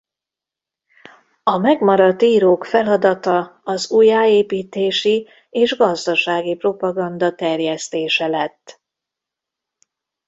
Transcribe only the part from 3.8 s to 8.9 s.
újjáépítési és gazdasági propaganda terjesztése lett.